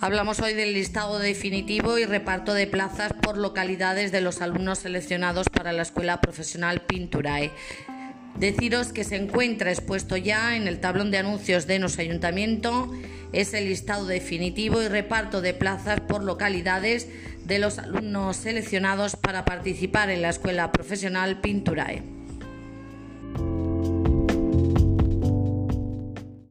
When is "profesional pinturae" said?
6.20-7.50, 20.72-22.15